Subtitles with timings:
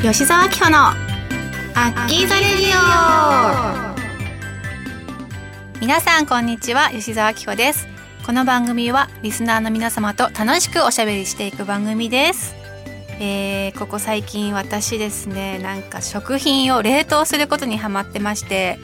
[0.00, 3.94] 吉澤明穂のアッキーザレディ
[5.74, 5.80] オ。
[5.80, 7.88] 皆さんこんにちは吉澤明穂です。
[8.24, 12.54] この番組はリスナーの皆様と楽しくおしゃべりしていく番組です。
[13.18, 18.78] えー、ここ最近私ですねなんか食品を冷凍することにハマってまして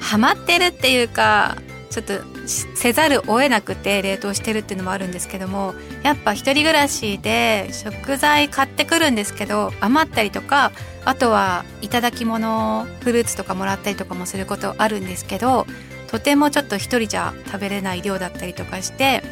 [0.00, 1.56] ハマってるっていうか
[1.90, 2.14] ちょっと
[2.48, 10.72] せざるを得なくて冷凍してるっていうのもあるんですけどもやっぱ一人暮らしで食材買ってくるんですけど余ったりとか
[11.04, 15.66] あとは頂き物フルーツとかもらったりとかもすることあるんですけど
[16.08, 19.22] とてもちょっと一人じゃ食べれない量だったりとかして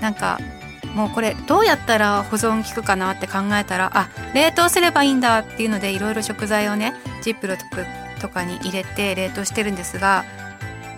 [0.00, 0.38] なんか
[0.94, 7.54] もうこれどうやったら保存効くかなって考えたらあ冷凍すればいいんだっていうのでいろいろ食材をねジップロ
[8.20, 10.24] とかに入れて冷凍してるんですが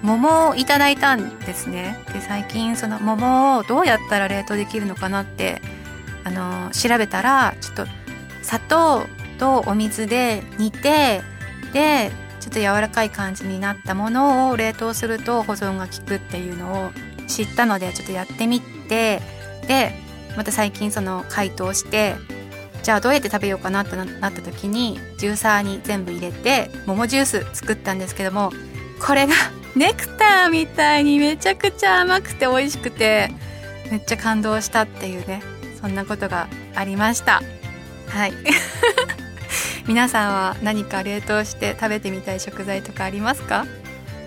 [0.02, 1.98] 桃をいただいたんですね。
[2.12, 5.60] で最近その桃をどうやったら冷凍できるのかなって
[6.24, 7.87] あの調べたらちょっと
[8.42, 9.06] 砂糖
[9.38, 11.23] とお水で煮て
[11.73, 16.90] でちょっと柔らかい感じになったものを冷凍すると保存が効くっていうのを
[17.26, 19.21] 知ったのでちょっとやってみて
[19.66, 19.93] で
[20.37, 22.15] また最近その解凍して
[22.82, 28.52] じゃあどうやって食べようかなってなった時にジューサーに全部入れて桃ジュース作ったんですけども
[29.04, 29.34] これが
[29.77, 33.30] ネクターみたいにめちゃくちゃ甘くて美味しくて
[33.91, 35.43] めっちゃ感動したっていうね
[35.80, 37.43] そんなことがありました。
[38.09, 38.33] はい。
[39.87, 43.66] 皆さんは何か冷凍して食べてみたい食材とかありますか？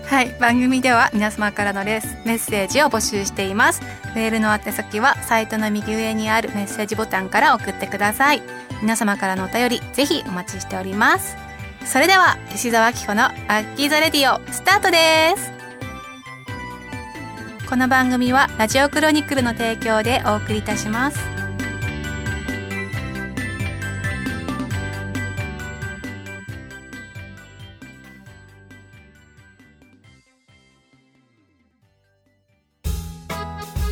[0.06, 0.34] はい。
[0.40, 3.82] 番組では皆様からのレースメッセージを募集しています。
[4.14, 8.42] メールの宛先はサイトの右上にあるメッセージボタンから送ってください。
[8.82, 11.36] 皆様からのお便りぜひお待ちしております。
[11.84, 13.30] それでは石澤明子のア
[13.62, 15.50] ッキーザレディオスタートです。
[17.68, 21.18] この番組はラジオクロニクルの提供でお送りいたします。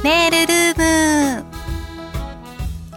[0.04, 1.44] メールルーム。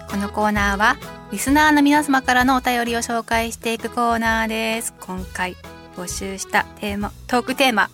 [0.10, 0.98] このコーナーは
[1.32, 4.94] リスナーの皆様からのお便りを紹介していくコーナーです。
[5.00, 5.56] 今回
[5.96, 7.90] 募集したテーマ、トークテーマ。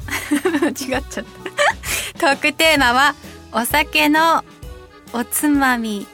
[0.60, 1.04] 間 違っちゃっ
[2.18, 2.18] た。
[2.20, 3.14] トークテーマは、
[3.52, 4.44] お酒の
[5.14, 6.08] おつまみ、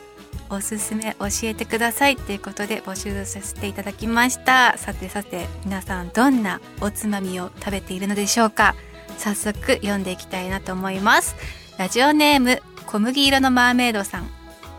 [0.50, 4.78] おすすめ教えてくださいということで募集させていただきました。
[4.78, 8.76] さてさて、皆さんどんなおつまみを食べているのでしょうか？
[9.18, 11.36] 早速読んでいきたいなと思います。
[11.78, 14.30] ラジオネーム、小麦色のマーメイドさん。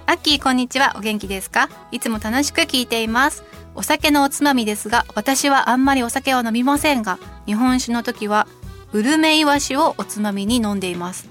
[0.06, 0.94] アッキーこんにちは。
[0.96, 1.70] お元気ですか？
[1.90, 3.42] いつも楽しく聞いています。
[3.74, 8.46] お酒のおつまみですが私はあんまりお酒は飲みませんが日本酒の時は
[8.92, 11.26] ウルメイワシをおつまみに飲んでいます。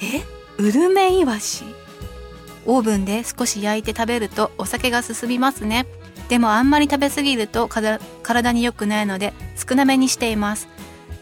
[0.00, 0.22] え？
[0.62, 1.64] ウルメイワシ
[2.64, 5.86] オーブンで少し焼いて食べるとお酒が進みますね。
[6.28, 10.68] でもあんまり食べ過ぎると体に良くないので少なめにしています。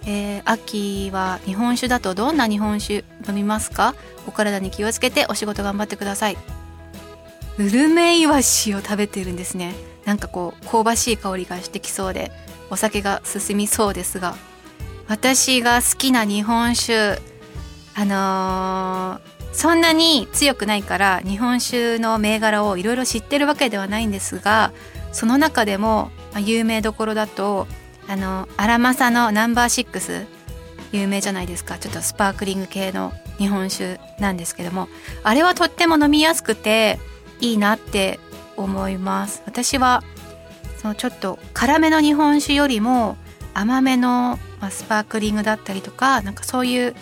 [0.04, 3.94] えー、秋は日本酒だとどんな日本酒飲みますか？
[4.26, 6.36] お体に気をつけてお仕事頑張ってください。
[7.58, 9.74] ウルメイワシを食べてるんですね。
[10.04, 12.32] なんかこう香ばしい香りがしてきそうで
[12.70, 14.36] お酒が進みそうですが
[15.06, 17.20] 私が好きな日本酒
[17.94, 24.72] あのー、そんなに強くないから日本酒の銘柄をいろいろ知ってるわけではないんですが
[25.12, 27.66] その中でも有名どころだと
[28.08, 30.26] あの荒政のナンバーシックス
[30.90, 31.76] 有名じゃないですか。
[31.76, 34.88] ちょっとスパークリング系の日本酒なんですけども
[35.22, 36.98] あれはとっても飲みやすくて
[37.40, 38.20] いいなって
[38.56, 39.42] 思います。
[39.46, 40.02] 私は
[40.76, 43.16] そのちょっと辛めの日本酒よりも
[43.54, 46.94] 甘めの、まスパークリングだったりとかなんかそういう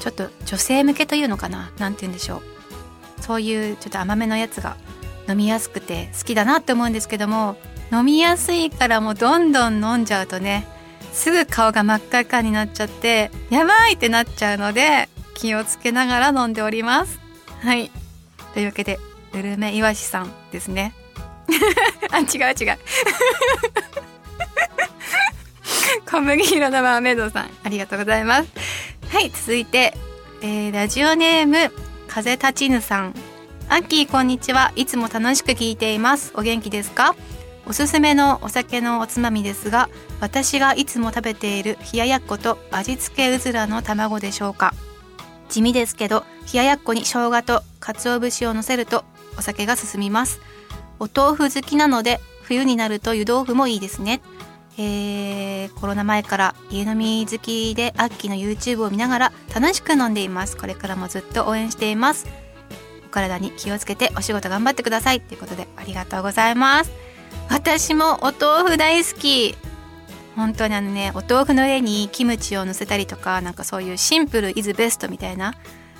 [0.00, 1.70] ちょっと女性向けというのかな？
[1.78, 2.42] 何て言うんでしょう。
[3.22, 4.76] そういうちょっと甘めのやつが
[5.28, 7.56] 飲みやすくて好きだなって思うんですけども
[7.90, 10.66] 飲みやすいからもうどんどん飲んじゃうとね
[11.12, 17.18] すぐ顔が真っ赤っかになっちゃってやばいってなっちゃうので気をつけながら飲んでおります。
[17.62, 17.90] はい。
[18.52, 18.98] というわけで
[19.32, 20.94] グルメいわしさんですね。
[22.10, 22.78] あ違う違う。
[26.10, 28.48] 小麦色のマーメイドさんありがとうございます。
[29.08, 29.94] はい続いて、
[30.42, 31.72] えー、ラジオネーム
[32.08, 33.14] 風立ちぬさん。
[33.68, 34.72] アッキーこんにちは。
[34.76, 36.32] いつも楽しく聞いています。
[36.34, 37.14] お元気ですか？
[37.68, 39.88] おすすめのお酒のおつまみですが
[40.20, 44.72] 私がいつも食べている冷ややっこと味付けうずらの卵でしょうか？
[45.48, 49.04] 地味ですけど冷ややっこに生姜と鰹節をのせると
[49.38, 50.40] お酒が進みます。
[50.98, 54.22] お豆腐好きなので冬になると湯豆腐もいいですね。
[54.78, 60.56] えー、コロナ前から家飲み好きでアッキーの YouTube を見ながら楽しく飲んでいます。
[60.56, 62.26] これからもずっと応援しています。
[63.06, 65.20] お体に気をつけてお仕事頑張ってください。
[65.20, 66.90] ということでありがとうございます。
[67.48, 69.54] 私もお豆腐大好き。
[70.36, 75.54] 本当にあのねお豆腐の上にキムチをのせたりとかなんかそういうシンプルイズベストみたいな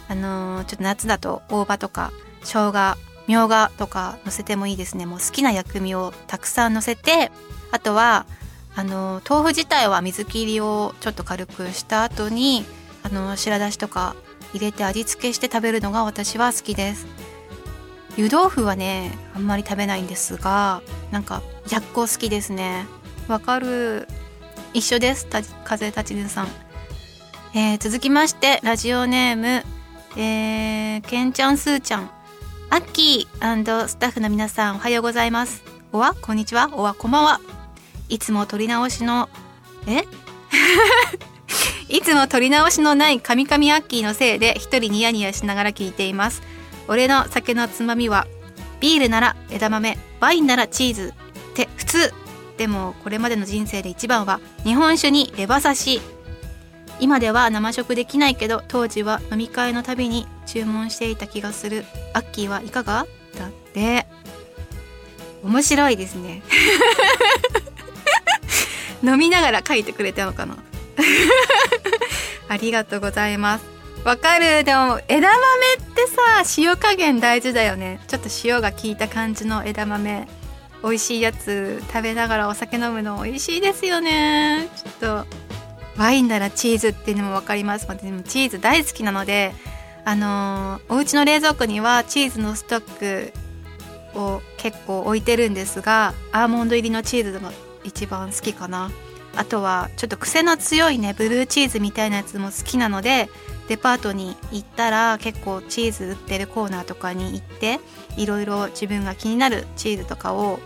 [0.09, 2.13] あのー、ちょっと夏だと大葉とか
[2.43, 5.07] 生姜みょうがとかのせてもいいですね。
[5.07, 7.31] もう好きな薬味をたくさんのせて
[7.73, 8.27] あとは
[8.75, 12.65] あの豆腐自体は水切りをちょっと軽くした後に
[13.03, 14.15] あの白だしとか
[14.53, 17.07] 入れて味付けして食べるのが私は好きです。
[18.17, 22.87] 湯豆腐はねあんまり食べないんですがなんか逆光好きですね。
[23.29, 24.07] わかる？
[24.73, 25.27] 一緒です。
[25.65, 26.49] 風立ちぬさん、
[27.55, 29.65] えー、続きましてラジオネーム
[30.19, 32.11] えー、けんちゃんすーちゃん。
[32.69, 35.63] アッキースタッフの皆さんおはようございます。
[35.93, 36.69] おわこんにちは。
[36.73, 37.41] おわこんばんは。
[38.09, 39.29] いつも撮り直しの
[39.87, 40.05] え？
[41.89, 46.43] いつも撮り直しのないカミカミアッキーのせいで一人ニヤニヤしながら聞いています。
[46.89, 48.27] 俺の酒のつまみは
[48.81, 51.15] ビールなら枝豆ワインならチーズ。
[51.51, 52.15] って普通。
[52.59, 56.01] でもこれまでの人生で一番は日本酒にレバ刺し。
[57.01, 61.85] 今では生食できないけど当時は飲み会のたびに注文していた気がする。
[62.15, 63.07] アッキーはいかが？
[63.39, 64.07] だって。
[65.45, 66.43] 面白いですね。
[69.05, 70.57] 飲みながら書いてくれたのかな？
[72.49, 73.65] ありがとうございます。
[74.05, 74.65] わかる。
[74.65, 75.39] でも枝豆
[75.75, 78.01] ってさ塩加減大事だよね。
[78.09, 80.27] ちょっと塩が効いた感じの枝豆。
[80.83, 84.69] 美味しいやつ食べながらお酒飲むの美味しいですよね。
[84.77, 85.37] ちょっと
[85.99, 87.87] ワインならチーズっていうのも分かります。
[87.87, 89.53] でもチーズ大好きなので
[90.05, 93.33] あのー、お家の冷蔵庫にはチーズのストッ
[94.13, 97.51] クを結構置いてるんですがアーモンド入りのチーズが
[97.85, 98.91] 一番好きかな。
[99.37, 103.29] あとはちょっと癖の強いねブルーチーズみたいなやつも好きなので
[103.69, 107.79] デパートに行ったら結構チーズ売ってるコーナーとかに行って
[108.17, 110.59] いろいろ自分が気になるチーズとかを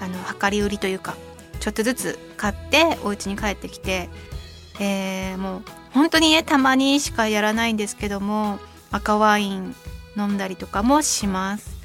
[0.00, 1.14] あの量り売りというか
[1.60, 4.08] ちょっとずつ買ってお家に帰ってきて、
[4.78, 5.62] えー、もう
[5.92, 8.58] 本当にねたまにしかやらないんですけども
[8.90, 9.74] 赤ワイン
[10.16, 11.76] 飲んだりとかもします。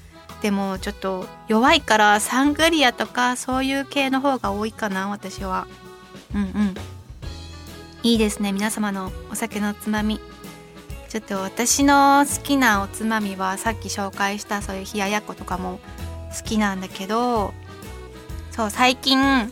[0.42, 5.68] でもちょっと弱いからサングリアとかそういう系の方が多いかな私は。
[6.34, 6.76] うんうん。
[8.04, 10.20] いいですね皆様のお酒のつまみ。
[11.10, 15.82] ちょっと私の好きなおつまみはさっき紹介したそういう冷ややっことかも
[16.38, 17.54] 好きなんだけど
[18.52, 19.52] そう最近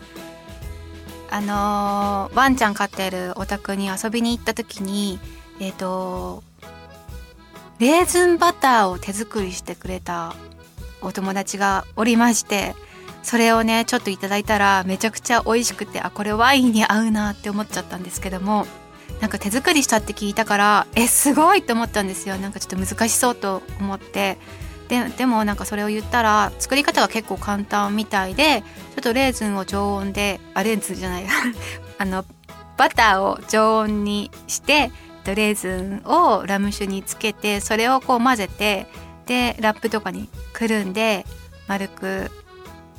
[1.31, 5.19] あのー、ワンちゃん飼ってるお宅に遊びに行った時に
[5.59, 6.43] えっ、ー、と
[7.79, 10.35] レーズンバターを手作りしてくれた
[11.01, 12.75] お友達がおりまして
[13.23, 18.65] それをねちょっといただいたらめちゃくちゃ美味しくてあこれワインに合うなって思っちゃったんですけども
[19.21, 22.37] なんか手作りしたって聞いたからえすごいって思ったんですよ。
[22.37, 24.37] なんかちょっと難しそうと思って。
[24.89, 28.61] ででもなんかそれを言ったら作り方が結構簡単みたいで
[28.95, 31.25] ちょっとレーズンを常温であレーズンじゃない。
[31.97, 32.25] あの
[32.75, 34.91] バターを常温にして
[35.25, 38.87] レーズンをラム酒につけてそれをこう混ぜて
[39.25, 41.25] でラップとかにくるんで
[41.67, 42.31] 丸く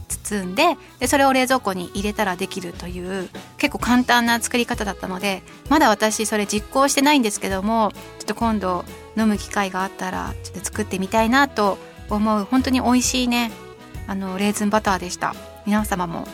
[0.09, 8.85] 包んででそれを冷蔵庫に入れたらできるという結構簡単な作り方だったのでまだ私それ実行してないんですけどもちょっと今度
[9.17, 11.79] 飲む機会があったらちょっと作ってみたいなと
[12.09, 12.45] 思う。
[12.45, 13.51] 本当に美味しいね。
[14.07, 15.35] あのレーズンバターでした。
[15.67, 16.27] 皆様も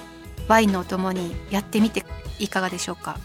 [0.48, 2.04] ワインのお供にやってみて
[2.38, 3.18] いかがでしょうか。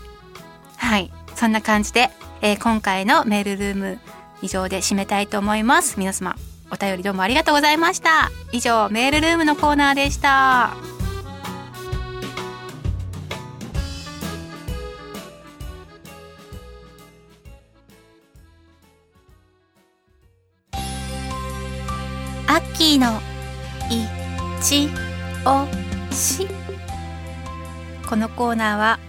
[0.78, 1.12] はい。
[1.36, 2.10] そんな感じで、
[2.42, 4.00] えー、今回のメールルーム
[4.42, 6.00] 以上で締めたいと思います。
[6.00, 6.36] 皆様
[6.72, 8.32] お便りどうもありがとうございました。
[8.52, 10.91] 以上メールルームのコーナーでした。
[22.96, 23.22] ーの
[23.90, 24.90] いち
[25.46, 25.66] お
[26.14, 26.48] し。
[28.08, 29.00] このコーナーは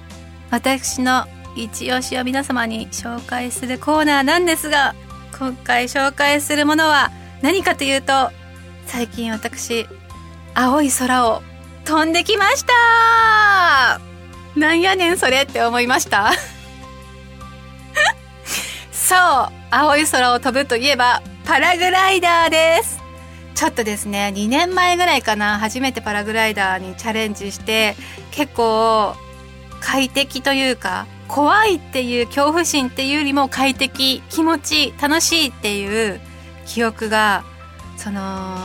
[0.51, 4.95] 私の一押しを皆様に紹介するコーナーなんですが
[5.37, 7.11] 今回紹介するものは
[7.43, 8.31] 何かというと
[8.87, 9.87] 最近私
[10.55, 11.43] 青い空を
[11.85, 14.01] 飛んできました。
[14.55, 16.33] なんやねんそれって思いました。
[18.93, 19.19] そう
[19.71, 23.02] 青い空を飛ぶといえばパラグライダーです。
[23.55, 27.95] ちょっとですね2年前ぐらいかな初めてパラグライダーにチャレンジして
[28.31, 29.15] 結構
[29.81, 36.21] 快適というか怖いっていう恐怖心っていうよりも快適気持ち楽しいっていう
[36.67, 37.45] 記憶が
[37.97, 38.57] その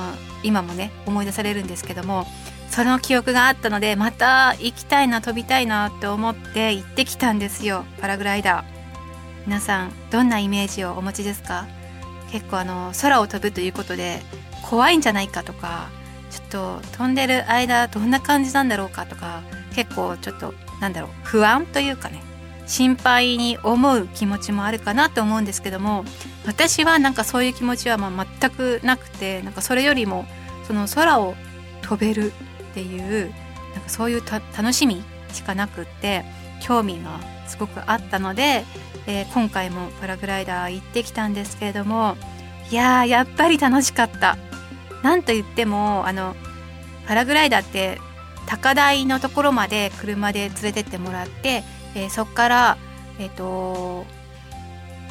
[0.44, 2.26] 今もね思い出されるんですけども
[2.70, 8.78] その記憶があったのでまた行きたいな飛びたいなって思って行ってきたんですよパラグライダー。
[9.46, 11.68] 皆さんどんなイメージをお持ちですか？
[12.32, 14.22] 結構あの空を飛ぶということで
[14.70, 15.90] 怖いんじゃないかとか
[16.30, 16.48] ちょっ
[16.82, 19.42] と飛んでる間どんな感じなんだろうかとか
[19.74, 22.22] 結構ちょっとなんだろう不安というかね
[22.68, 26.04] 心配に思う気持ちもあるかなと思うんですけども
[26.46, 30.26] 私はなんかそういう気持ちはまあ全くなくてなんかそれよりも
[30.68, 31.36] その空を
[31.82, 32.34] 飛べる
[32.72, 33.32] っていう
[33.74, 36.26] なんかそういう楽しみしかなくって
[36.62, 38.66] 興味がすごくあったので、
[39.08, 42.18] えー、今回もパラグライダー行ってきたんですけれども
[42.70, 44.38] いやーやっぱり楽しかった。
[45.04, 46.36] なんと言ってもあの
[47.08, 48.00] パラグライダーって
[48.48, 51.64] 高台のところまで車で連れてってもらって、
[51.96, 52.78] えー、そこから
[53.20, 54.06] えっ、ー、と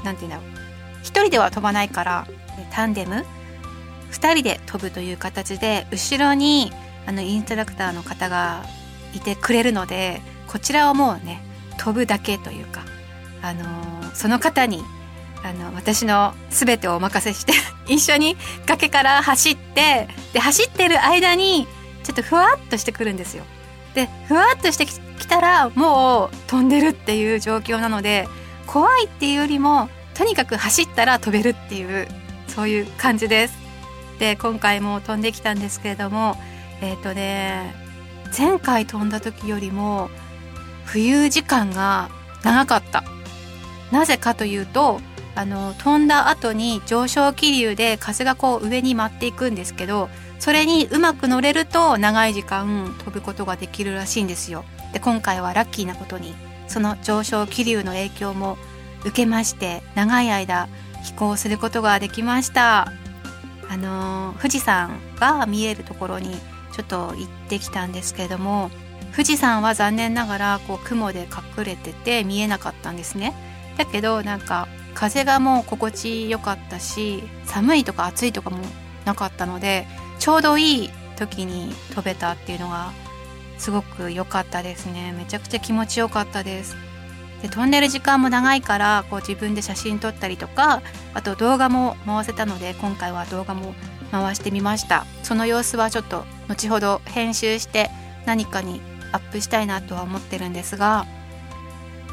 [0.05, 0.57] 何て言うんだろう。
[1.03, 2.27] 1人では飛ばないから
[2.73, 3.25] タンデム。
[4.13, 6.73] 2人で飛ぶという形で後ろに
[7.07, 8.65] あのインストラクターの方が
[9.15, 11.43] いてくれるのでこちらはもうね
[11.79, 12.85] 飛ぶだけというか、
[13.43, 14.83] あのー、その方に
[15.43, 17.53] あの私の全てをお任せして
[17.93, 21.67] 一緒に崖から走ってで走ってる間に
[22.03, 23.45] ちょっとふわっとしてくるんですよ。
[23.95, 28.29] でふわっとしてきたらもう飛んでるっていう状況なので
[28.67, 32.09] 怖いっていうよりもとにかく走ったら飛べるっていう
[32.49, 33.59] そういう感じです。
[34.19, 36.37] で今回も飛んできたんですけれども
[36.81, 37.75] えっ、ー、とね
[38.37, 40.11] 前回飛んだ時よりも
[40.87, 42.11] 浮遊時間が
[42.43, 43.05] 長かった。
[43.93, 45.01] なぜかというと
[45.37, 54.65] あの飛んだ後に上昇気流で風がこう上に舞っていくんですけどそれにうまく乗れると長い時間飛ぶことができるらしいんですよ。
[54.93, 56.35] で今回はラッキーなことに
[56.69, 58.57] その上昇気流の影響も
[59.01, 60.69] 受けまして長い間
[61.05, 62.93] 飛行することができました
[63.69, 66.35] あの富士山が見えるところに
[66.73, 68.71] ちょっと行ってきたんですけれども
[69.13, 73.35] 富士山は残念ながらこう雲で隠れてて見えなかったんですね
[73.77, 78.59] だけどなんか風がもう心地よかったし寒いとか暑いとかも
[79.05, 79.87] なかったので
[80.19, 82.93] ちょうどいい時に飛べたっていうのが
[83.59, 85.15] すごく良かったですね。
[85.17, 86.77] めちゃくちゃ気持ちよかったです。
[87.43, 93.75] で飛んでる時間も長いからこう自分で写真撮ったりとかあと動画も回せたので今回は動画も
[94.11, 95.07] 回してみました。
[95.23, 97.91] その様子はちょっと後ほど編集して
[98.25, 98.81] 何かに
[99.13, 101.07] アップしたいなとは思ってるんですが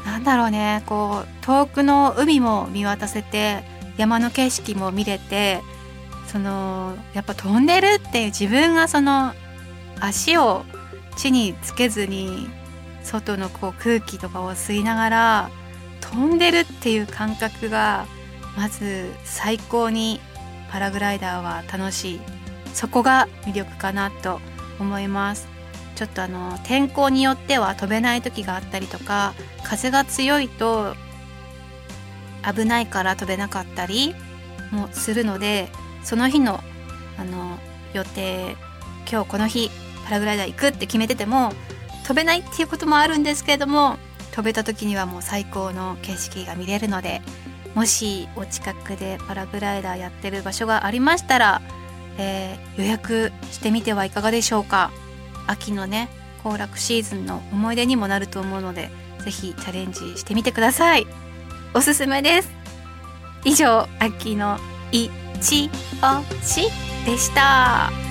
[0.04, 0.82] なんだろうね。
[0.86, 3.64] こう遠くの海も見渡せて
[3.96, 5.62] 山の景色も見れて
[6.26, 9.32] そのやっぱ飛んでるっていう自分がその
[10.00, 10.64] 足を
[11.16, 12.48] 地につけずに
[13.02, 15.50] 外のこう空気とかを吸いながら
[16.00, 18.06] 飛んでるっていう感覚が
[18.56, 20.20] まず最高に
[20.70, 22.20] パラグライダーは楽しい。
[22.72, 24.40] そこが魅力かなと
[24.80, 25.53] 思います。
[25.94, 30.94] ちょっとあの天候によっては飛べない時があったりとか風が強いと
[32.44, 34.14] 危ないから飛べなかったり
[34.70, 35.68] もするので
[36.02, 36.60] その日の
[37.16, 37.58] あの
[37.92, 38.56] 予定
[39.10, 39.70] 今日この日
[40.04, 41.52] パラグライダー行くって決めてても
[42.06, 43.96] 飛べないっていうこともあるんですけれども
[44.32, 47.22] 飛べた時にはもう最高の景色が見れるので
[47.74, 51.62] もしお近くでパラグライダーやってる場所がありましたら、
[52.18, 54.90] えー、予約してみてはいかがでしょうか？
[55.46, 56.08] 秋のね
[56.42, 58.90] 行楽シーズンの思い出にもなると思うので
[59.24, 61.06] 是非チャレンジしてみてください。
[61.74, 62.50] おすすめです。
[63.44, 64.58] 以上秋の
[64.92, 65.10] い
[65.40, 65.70] ち
[66.02, 66.68] おし
[67.04, 68.03] でした。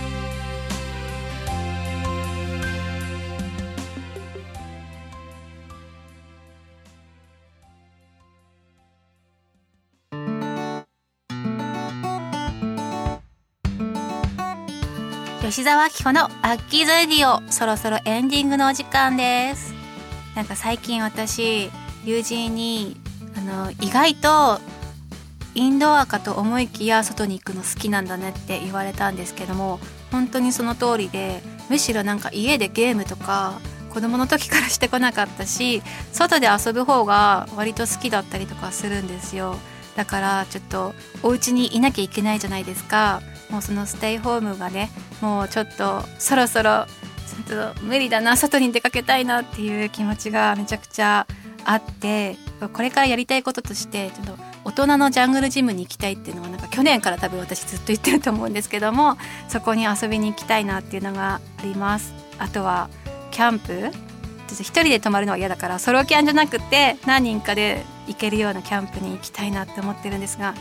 [15.54, 19.76] 吉沢明子のアッキーズレディオそろそろエンディングのお時間です。
[20.36, 21.70] なんか最近私
[22.04, 22.98] 友人に
[23.38, 24.60] あの意外と
[25.54, 29.80] インドアかと思いきや外に行くの好きなんだねって言われたんですけども
[30.12, 33.60] 本当にその通りでむしろなんか家でゲームとか
[33.92, 35.84] 子供の時からしてこなかったし
[36.14, 39.58] 外で遊ぶ方が割と好きだったりとかするんですよ。
[39.96, 43.22] だからちょっとお家にいなきゃいけないじゃないですか。
[43.50, 44.90] もうそのステイホームがね
[45.22, 46.86] もうちょっとそろそろ
[47.46, 51.28] ちょっと無理だな外に出かけたいなっていう気持ちがめちゃくちゃ
[51.66, 52.36] あって
[52.74, 59.18] これからやりたいこととしてちょっと大人のジャングルジムに行きたいっていうのはなんか去年から多分私ずっと言ってると思うんですけども
[59.50, 62.14] そこに遊びに行きたいなっていうのがあります。
[62.40, 62.90] あとは
[63.32, 63.92] キャンプ。
[64.52, 70.54] 一人で泊まるのは嫌だからソロキャンじゃなくて何人かで行けるようなキャンプに行きたいなって思ってるんですが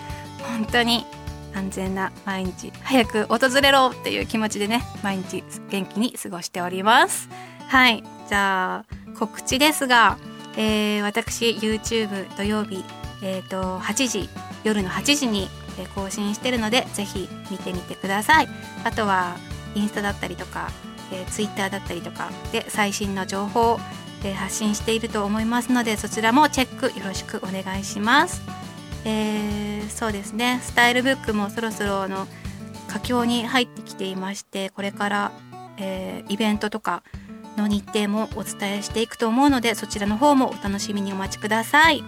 [0.57, 1.05] 本当に
[1.55, 7.29] 安全な毎日早く訪れろっていう気持ちでね毎日元気に過ごしております。
[7.69, 8.03] はい。
[8.29, 10.19] じゃあ告知ですが、
[10.57, 12.85] えー、私 YouTube 土曜日、
[13.23, 14.29] えーと、8時
[14.65, 15.49] 夜の8時に
[15.95, 18.49] 更新してるのでぜひ見てみてください。
[18.85, 19.37] あとは
[19.75, 20.71] インスタだったりとか、
[21.13, 23.81] えー、ツイッターだったりとかで最新の情報を、
[24.25, 28.62] え、発信していると思いますのでそちらもチェックよろしくお願いします。
[29.05, 30.61] えー、そうですね。
[30.63, 32.27] スタイルブックもそろそろあの
[32.89, 35.33] 佳境に入ってきていましてこれから、
[35.79, 37.03] えー、イベントとか
[37.57, 42.05] の日程もお伝えしていくと思うのでそちらの方もお楽しみにお待ちください。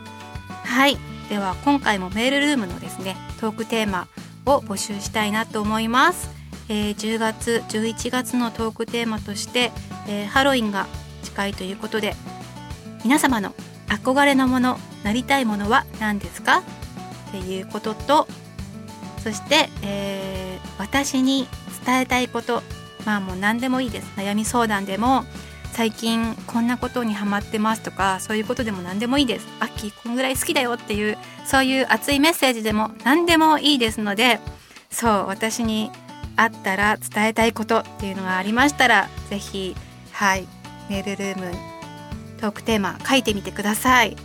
[0.65, 0.97] はい。
[1.29, 4.09] では今回もメールルームのですねトークテーマ
[4.47, 6.29] を募集したいなと思います、
[6.69, 9.73] えー、10月11月のトークテーマとして、
[10.07, 10.87] えー、ハロウィンが
[11.23, 12.15] 近いということで
[13.05, 13.55] 皆様の
[13.89, 16.63] 憧れのものなりたいものは何ですか？
[17.35, 18.29] っていうことと
[19.19, 21.49] そして、えー、私に
[21.85, 22.63] 伝えたいこと
[23.05, 24.07] まあもう何でもいいです。
[24.17, 25.25] 悩み相談でも
[25.73, 29.47] 最近こんなことにハマってますとかそういうことでも何でもいいです。
[29.61, 34.39] アッキーこんぐらい好きだよっていうそういう熱いメッセージでも何でもいいですので
[34.91, 35.91] そう私に
[36.37, 39.77] あったら伝えたいことっていうのがありましたら是非
[40.13, 40.47] はい
[40.89, 41.51] メールルーム
[42.41, 44.17] トークテーマ書いてみてください。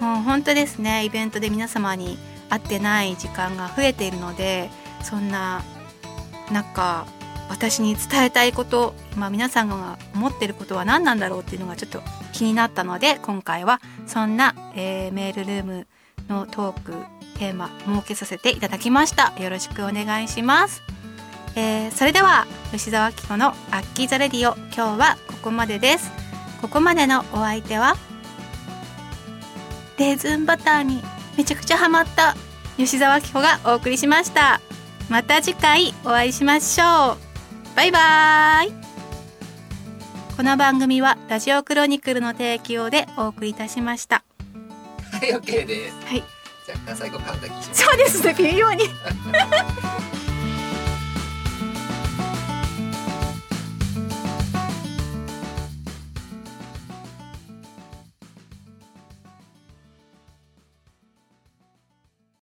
[0.00, 4.70] もう本当ですねイベントで皆様に会ってない時間が増えているので
[5.02, 5.62] そんな
[6.50, 7.06] なんか
[7.48, 12.02] 私に伝えたいこと今皆さんが思ってることは何なんだろうっていうのがちょっと
[12.32, 15.86] 気になったので今回はそんな、えー、メールルーム
[16.28, 16.92] のトーク
[17.38, 19.32] テーマ設けさせていただきました。
[19.40, 20.82] よろしくお願いします、
[21.54, 26.10] えー、それでは吉澤明子のアッキーザレディオ今日はここまでです。
[26.60, 27.94] ここまでのお相手は
[29.96, 31.00] レーズンバターに
[31.38, 32.34] めちゃくちゃハマった。
[32.76, 34.60] 吉澤明子がお送りしました。
[35.08, 37.16] また次回お会いしましょう。
[37.76, 38.72] バイバーイ。
[40.36, 44.24] この番組はラジオクロニクルの提供でお送りいたしました。
[45.12, 45.94] はい OK です。
[46.06, 46.24] はい。
[46.68, 47.84] 若干最後噛んだ気します。
[47.84, 48.82] そうですね微妙に